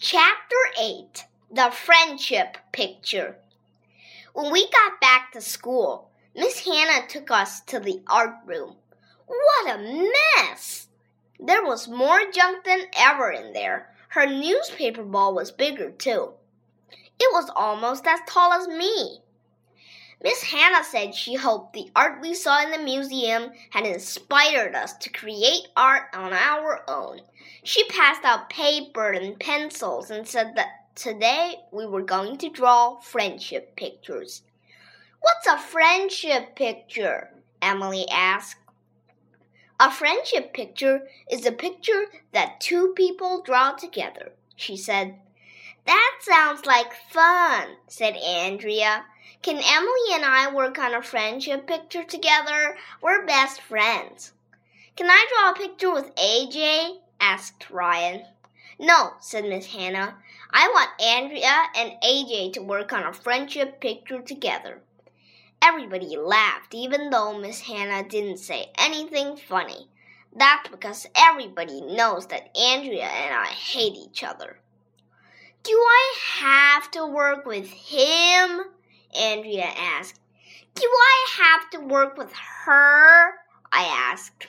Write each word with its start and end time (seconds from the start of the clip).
Chapter 0.00 0.56
8 0.80 1.24
The 1.50 1.72
Friendship 1.72 2.56
Picture. 2.70 3.36
When 4.32 4.52
we 4.52 4.70
got 4.70 5.00
back 5.00 5.32
to 5.32 5.40
school, 5.40 6.10
Miss 6.36 6.64
Hannah 6.64 7.08
took 7.08 7.32
us 7.32 7.60
to 7.62 7.80
the 7.80 8.00
art 8.06 8.36
room. 8.46 8.76
What 9.26 9.74
a 9.74 10.12
mess! 10.36 10.86
There 11.40 11.64
was 11.64 11.88
more 11.88 12.30
junk 12.30 12.62
than 12.62 12.86
ever 12.96 13.32
in 13.32 13.52
there. 13.54 13.92
Her 14.10 14.24
newspaper 14.24 15.02
ball 15.02 15.34
was 15.34 15.50
bigger, 15.50 15.90
too. 15.90 16.34
It 17.18 17.32
was 17.32 17.50
almost 17.56 18.06
as 18.06 18.20
tall 18.24 18.52
as 18.52 18.68
me. 18.68 19.22
Miss 20.20 20.42
Hannah 20.42 20.82
said 20.82 21.14
she 21.14 21.34
hoped 21.34 21.72
the 21.72 21.90
art 21.94 22.20
we 22.20 22.34
saw 22.34 22.62
in 22.64 22.72
the 22.72 22.78
museum 22.78 23.52
had 23.70 23.86
inspired 23.86 24.74
us 24.74 24.94
to 24.94 25.10
create 25.10 25.68
art 25.76 26.08
on 26.12 26.32
our 26.32 26.82
own. 26.88 27.20
She 27.62 27.84
passed 27.84 28.24
out 28.24 28.50
paper 28.50 29.12
and 29.12 29.38
pencils 29.38 30.10
and 30.10 30.26
said 30.26 30.56
that 30.56 30.94
today 30.96 31.60
we 31.70 31.86
were 31.86 32.02
going 32.02 32.36
to 32.38 32.50
draw 32.50 32.98
friendship 32.98 33.76
pictures. 33.76 34.42
What's 35.20 35.46
a 35.46 35.58
friendship 35.58 36.56
picture? 36.56 37.30
Emily 37.62 38.08
asked. 38.10 38.56
A 39.78 39.90
friendship 39.90 40.52
picture 40.52 41.06
is 41.30 41.46
a 41.46 41.52
picture 41.52 42.06
that 42.32 42.60
two 42.60 42.92
people 42.96 43.42
draw 43.42 43.72
together, 43.72 44.32
she 44.56 44.76
said. 44.76 45.20
That 45.88 46.18
sounds 46.20 46.66
like 46.66 46.92
fun, 46.92 47.78
said 47.86 48.14
Andrea. 48.14 49.06
Can 49.40 49.56
Emily 49.56 50.12
and 50.12 50.22
I 50.22 50.52
work 50.52 50.78
on 50.78 50.92
a 50.92 51.00
friendship 51.00 51.66
picture 51.66 52.04
together? 52.04 52.76
We're 53.00 53.24
best 53.24 53.62
friends. 53.62 54.32
Can 54.96 55.08
I 55.08 55.26
draw 55.30 55.50
a 55.50 55.54
picture 55.54 55.90
with 55.90 56.14
AJ? 56.16 56.98
asked 57.18 57.70
Ryan. 57.70 58.26
No, 58.78 59.14
said 59.18 59.44
Miss 59.44 59.72
Hannah. 59.72 60.18
I 60.50 60.68
want 60.68 61.00
Andrea 61.00 61.68
and 61.74 61.92
AJ 62.02 62.52
to 62.52 62.60
work 62.60 62.92
on 62.92 63.04
a 63.04 63.14
friendship 63.14 63.80
picture 63.80 64.20
together. 64.20 64.82
Everybody 65.62 66.18
laughed, 66.18 66.74
even 66.74 67.08
though 67.08 67.38
Miss 67.38 67.60
Hannah 67.60 68.06
didn't 68.06 68.40
say 68.40 68.72
anything 68.76 69.38
funny. 69.38 69.88
That's 70.36 70.68
because 70.68 71.08
everybody 71.14 71.80
knows 71.80 72.26
that 72.26 72.54
Andrea 72.54 73.06
and 73.06 73.34
I 73.34 73.46
hate 73.46 73.94
each 73.94 74.22
other. 74.22 74.58
Do 75.64 75.72
I 75.72 76.14
have 76.36 76.90
to 76.92 77.06
work 77.06 77.44
with 77.44 77.68
him? 77.68 78.62
Andrea 79.14 79.70
asked. 79.76 80.20
Do 80.74 80.86
I 80.86 81.28
have 81.38 81.70
to 81.70 81.80
work 81.80 82.16
with 82.16 82.32
her? 82.32 83.32
I 83.72 83.82
asked. 84.12 84.46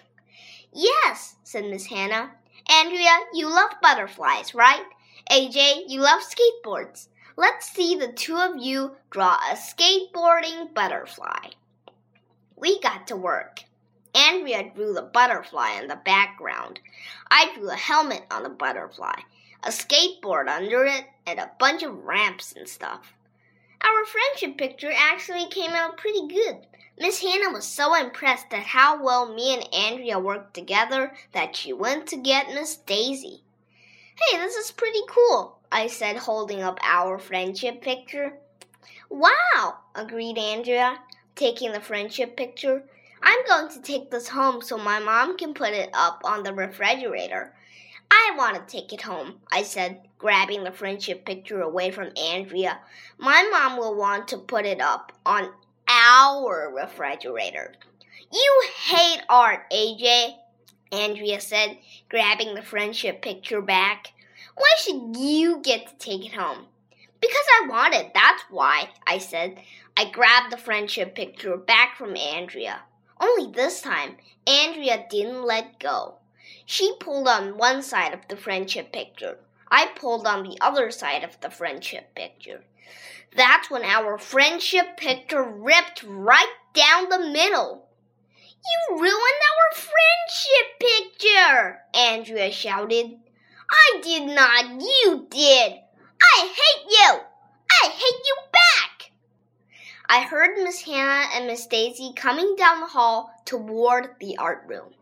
Yes, 0.71 1.35
said 1.43 1.65
Miss 1.65 1.87
Hannah. 1.87 2.31
Andrea, 2.69 3.17
you 3.33 3.49
love 3.49 3.71
butterflies, 3.81 4.53
right? 4.53 4.83
AJ, 5.31 5.85
you 5.87 6.01
love 6.01 6.21
skateboards. 6.21 7.07
Let's 7.35 7.71
see 7.71 7.95
the 7.95 8.11
two 8.11 8.37
of 8.37 8.61
you 8.61 8.95
draw 9.09 9.35
a 9.35 9.55
skateboarding 9.55 10.73
butterfly. 10.73 11.49
We 12.55 12.79
got 12.81 13.07
to 13.07 13.15
work. 13.15 13.63
Andrea 14.13 14.71
drew 14.75 14.93
the 14.93 15.01
butterfly 15.01 15.79
in 15.81 15.87
the 15.87 15.99
background. 16.05 16.79
I 17.31 17.51
drew 17.55 17.69
a 17.69 17.75
helmet 17.75 18.25
on 18.29 18.43
the 18.43 18.49
butterfly 18.49 19.21
a 19.63 19.69
skateboard 19.69 20.47
under 20.47 20.85
it, 20.85 21.05
and 21.25 21.39
a 21.39 21.51
bunch 21.59 21.83
of 21.83 22.05
ramps 22.05 22.53
and 22.53 22.67
stuff. 22.67 23.13
Our 23.81 24.05
friendship 24.05 24.57
picture 24.57 24.91
actually 24.93 25.47
came 25.47 25.71
out 25.71 25.97
pretty 25.97 26.27
good. 26.27 26.65
Miss 26.97 27.21
Hannah 27.21 27.51
was 27.51 27.65
so 27.65 27.95
impressed 27.95 28.53
at 28.53 28.63
how 28.63 29.01
well 29.01 29.33
me 29.33 29.53
and 29.53 29.73
Andrea 29.73 30.19
worked 30.19 30.53
together 30.53 31.13
that 31.31 31.55
she 31.55 31.71
went 31.71 32.07
to 32.07 32.17
get 32.17 32.49
Miss 32.49 32.75
Daisy. 32.75 33.41
Hey, 34.15 34.37
this 34.37 34.55
is 34.55 34.71
pretty 34.71 34.99
cool, 35.07 35.59
I 35.71 35.87
said, 35.87 36.17
holding 36.17 36.61
up 36.61 36.77
our 36.83 37.17
friendship 37.17 37.81
picture. 37.81 38.33
Wow, 39.09 39.77
agreed 39.95 40.37
Andrea, 40.37 40.99
taking 41.35 41.71
the 41.71 41.79
friendship 41.79 42.35
picture. 42.35 42.83
I'm 43.21 43.45
going 43.45 43.69
to 43.69 43.81
take 43.81 44.11
this 44.11 44.27
home 44.27 44.61
so 44.61 44.77
my 44.77 44.99
mom 44.99 45.37
can 45.37 45.53
put 45.53 45.69
it 45.71 45.89
up 45.93 46.21
on 46.25 46.43
the 46.43 46.53
refrigerator. 46.53 47.53
I 48.11 48.33
want 48.37 48.55
to 48.55 48.71
take 48.71 48.93
it 48.93 49.01
home, 49.01 49.35
I 49.51 49.63
said, 49.63 50.01
grabbing 50.17 50.63
the 50.63 50.71
friendship 50.71 51.25
picture 51.25 51.61
away 51.61 51.91
from 51.91 52.11
Andrea. 52.17 52.79
My 53.17 53.47
mom 53.51 53.77
will 53.77 53.95
want 53.95 54.27
to 54.29 54.37
put 54.37 54.65
it 54.65 54.81
up 54.81 55.11
on 55.25 55.51
our 55.87 56.71
refrigerator. 56.73 57.73
You 58.31 58.63
hate 58.85 59.21
art, 59.29 59.69
AJ, 59.71 60.35
Andrea 60.91 61.39
said, 61.41 61.77
grabbing 62.09 62.55
the 62.55 62.61
friendship 62.61 63.21
picture 63.21 63.61
back. 63.61 64.13
Why 64.55 64.69
should 64.79 65.17
you 65.17 65.61
get 65.63 65.87
to 65.87 65.95
take 65.97 66.25
it 66.25 66.33
home? 66.33 66.65
Because 67.21 67.45
I 67.61 67.67
want 67.67 67.95
it, 67.95 68.11
that's 68.13 68.43
why, 68.49 68.89
I 69.05 69.17
said. 69.17 69.59
I 69.97 70.09
grabbed 70.09 70.51
the 70.51 70.57
friendship 70.57 71.15
picture 71.15 71.57
back 71.57 71.97
from 71.97 72.15
Andrea. 72.15 72.81
Only 73.19 73.51
this 73.51 73.81
time, 73.81 74.15
Andrea 74.47 75.05
didn't 75.09 75.43
let 75.43 75.79
go. 75.79 76.18
She 76.65 76.95
pulled 76.99 77.27
on 77.27 77.57
one 77.57 77.81
side 77.81 78.13
of 78.13 78.27
the 78.27 78.37
friendship 78.37 78.91
picture. 78.91 79.37
I 79.71 79.87
pulled 79.95 80.25
on 80.25 80.43
the 80.43 80.57
other 80.61 80.91
side 80.91 81.23
of 81.23 81.39
the 81.41 81.49
friendship 81.49 82.15
picture. 82.15 82.63
That's 83.35 83.69
when 83.69 83.83
our 83.83 84.17
friendship 84.17 84.97
picture 84.97 85.43
ripped 85.43 86.03
right 86.03 86.53
down 86.73 87.09
the 87.09 87.19
middle. 87.19 87.87
You 88.41 88.97
ruined 88.97 89.11
our 89.11 89.75
friendship 89.75 90.79
picture, 90.79 91.79
Andrea 91.93 92.51
shouted. 92.51 93.19
I 93.71 94.01
did 94.01 94.23
not, 94.23 94.81
you 94.81 95.27
did. 95.29 95.79
I 96.21 96.53
hate 96.53 96.91
you. 96.91 97.19
I 97.81 97.87
hate 97.87 98.21
you 98.25 98.35
back. 98.51 99.11
I 100.07 100.23
heard 100.23 100.57
Miss 100.57 100.81
Hannah 100.81 101.29
and 101.33 101.45
Miss 101.45 101.67
Daisy 101.67 102.13
coming 102.15 102.55
down 102.55 102.81
the 102.81 102.87
hall 102.87 103.31
toward 103.45 104.15
the 104.19 104.37
art 104.37 104.63
room. 104.67 104.93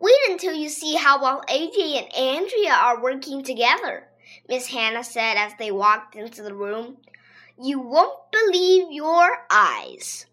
Wait 0.00 0.14
until 0.30 0.54
you 0.54 0.70
see 0.70 0.96
how 0.96 1.20
well 1.20 1.44
AJ 1.46 2.02
and 2.02 2.16
Andrea 2.16 2.72
are 2.72 3.02
working 3.02 3.44
together, 3.44 4.08
Miss 4.48 4.68
Hannah 4.68 5.04
said 5.04 5.36
as 5.36 5.52
they 5.58 5.70
walked 5.70 6.16
into 6.16 6.42
the 6.42 6.54
room. 6.54 6.96
You 7.62 7.80
won't 7.80 8.18
believe 8.32 8.90
your 8.90 9.44
eyes. 9.50 10.24